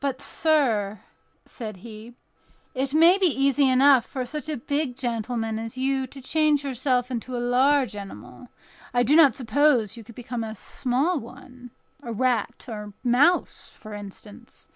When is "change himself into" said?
6.20-7.34